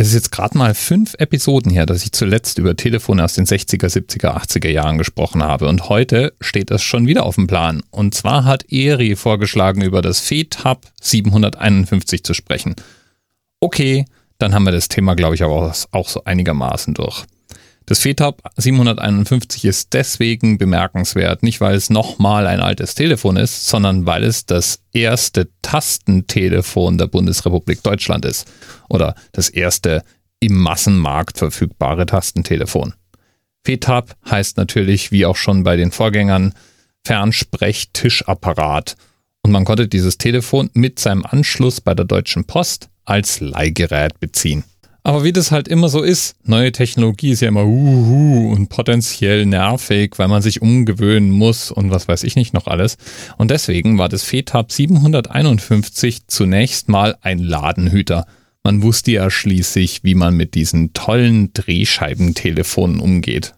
[0.00, 3.46] Es ist jetzt gerade mal fünf Episoden her, dass ich zuletzt über Telefone aus den
[3.46, 5.66] 60er, 70er, 80er Jahren gesprochen habe.
[5.66, 7.82] Und heute steht das schon wieder auf dem Plan.
[7.90, 12.76] Und zwar hat Eri vorgeschlagen, über das FETAB 751 zu sprechen.
[13.58, 14.04] Okay,
[14.38, 17.24] dann haben wir das Thema, glaube ich, aber auch so einigermaßen durch.
[17.88, 24.04] Das FETAB 751 ist deswegen bemerkenswert, nicht weil es nochmal ein altes Telefon ist, sondern
[24.04, 28.46] weil es das erste Tastentelefon der Bundesrepublik Deutschland ist.
[28.90, 30.02] Oder das erste
[30.38, 32.92] im Massenmarkt verfügbare Tastentelefon.
[33.64, 36.52] FETAB heißt natürlich, wie auch schon bei den Vorgängern,
[37.06, 38.96] Fernsprechtischapparat.
[39.40, 44.64] Und man konnte dieses Telefon mit seinem Anschluss bei der Deutschen Post als Leihgerät beziehen.
[45.02, 49.46] Aber wie das halt immer so ist, neue Technologie ist ja immer uhu und potenziell
[49.46, 52.96] nervig, weil man sich umgewöhnen muss und was weiß ich nicht noch alles.
[53.38, 58.26] Und deswegen war das FETAB 751 zunächst mal ein Ladenhüter.
[58.62, 63.54] Man wusste ja schließlich, wie man mit diesen tollen Drehscheibentelefonen umgeht.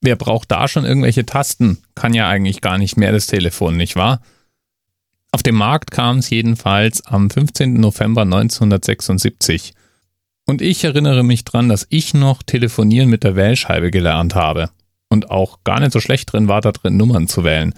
[0.00, 1.78] Wer braucht da schon irgendwelche Tasten?
[1.94, 4.20] Kann ja eigentlich gar nicht mehr das Telefon, nicht wahr?
[5.32, 7.74] Auf den Markt kam es jedenfalls am 15.
[7.74, 9.74] November 1976.
[10.46, 14.70] Und ich erinnere mich dran, dass ich noch telefonieren mit der Wählscheibe gelernt habe.
[15.10, 17.74] Und auch gar nicht so schlecht drin war, da drin Nummern zu wählen.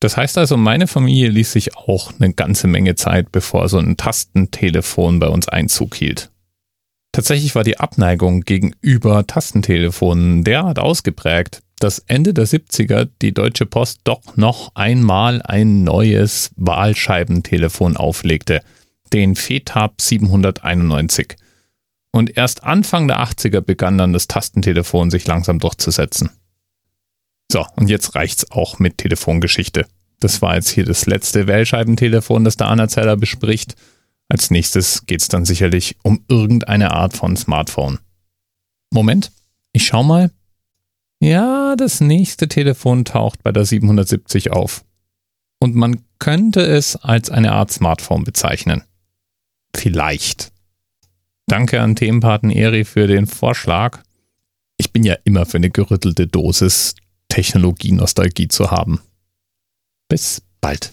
[0.00, 3.96] Das heißt also, meine Familie ließ sich auch eine ganze Menge Zeit, bevor so ein
[3.96, 6.30] Tastentelefon bei uns Einzug hielt.
[7.12, 14.00] Tatsächlich war die Abneigung gegenüber Tastentelefonen derart ausgeprägt, dass Ende der 70er die Deutsche Post
[14.04, 18.60] doch noch einmal ein neues Wahlscheibentelefon auflegte,
[19.12, 21.36] den FETAB 791.
[22.12, 26.30] Und erst Anfang der 80er begann dann das Tastentelefon sich langsam durchzusetzen.
[27.50, 29.86] So, und jetzt reicht's auch mit Telefongeschichte.
[30.20, 33.74] Das war jetzt hier das letzte Wählscheibentelefon, das der Anerzähler bespricht.
[34.30, 37.98] Als nächstes geht es dann sicherlich um irgendeine Art von Smartphone.
[38.90, 39.32] Moment,
[39.72, 40.30] ich schau mal.
[41.18, 44.84] Ja, das nächste Telefon taucht bei der 770 auf.
[45.58, 48.84] Und man könnte es als eine Art Smartphone bezeichnen.
[49.74, 50.52] Vielleicht.
[51.48, 53.98] Danke an Themenpaten Eri für den Vorschlag.
[54.76, 56.94] Ich bin ja immer für eine gerüttelte Dosis
[57.28, 59.00] Technologie-Nostalgie zu haben.
[60.08, 60.92] Bis bald.